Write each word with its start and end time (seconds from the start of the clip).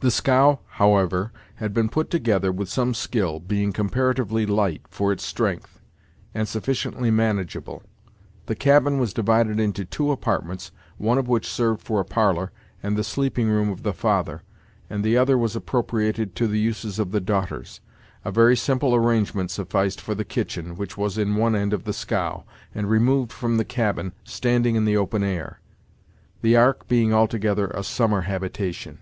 The 0.00 0.10
scow, 0.10 0.60
however, 0.72 1.32
had 1.56 1.74
been 1.74 1.88
put 1.90 2.10
together 2.10 2.52
with 2.52 2.68
some 2.68 2.94
skill, 2.94 3.40
being 3.40 3.72
comparatively 3.72 4.46
light, 4.46 4.82
for 4.88 5.12
its 5.12 5.24
strength, 5.24 5.80
and 6.34 6.48
sufficiently 6.48 7.10
manageable. 7.10 7.82
The 8.46 8.54
cabin 8.54 8.98
was 8.98 9.12
divided 9.12 9.58
into 9.60 9.84
two 9.84 10.12
apartments, 10.12 10.70
one 10.96 11.18
of 11.18 11.28
which 11.28 11.46
served 11.50 11.82
for 11.82 12.00
a 12.00 12.04
parlor, 12.04 12.52
and 12.82 12.96
the 12.96 13.04
sleeping 13.04 13.48
room 13.50 13.68
of 13.68 13.82
the 13.82 13.92
father, 13.92 14.42
and 14.88 15.02
the 15.02 15.16
other 15.16 15.36
was 15.36 15.56
appropriated 15.56 16.34
to 16.36 16.46
the 16.46 16.60
uses 16.60 16.98
of 16.98 17.10
the 17.10 17.20
daughters. 17.20 17.80
A 18.24 18.30
very 18.30 18.56
simple 18.56 18.94
arrangement 18.94 19.50
sufficed 19.50 20.00
for 20.00 20.14
the 20.14 20.24
kitchen, 20.26 20.76
which 20.76 20.96
was 20.96 21.18
in 21.18 21.36
one 21.36 21.54
end 21.54 21.72
of 21.74 21.84
the 21.84 21.94
scow, 21.94 22.44
and 22.74 22.88
removed 22.88 23.32
from 23.32 23.56
the 23.58 23.64
cabin, 23.64 24.12
standing 24.24 24.76
in 24.76 24.84
the 24.86 24.96
open 24.96 25.22
air; 25.22 25.60
the 26.42 26.56
ark 26.56 26.86
being 26.86 27.12
altogether 27.12 27.68
a 27.68 27.82
summer 27.82 28.22
habitation. 28.22 29.00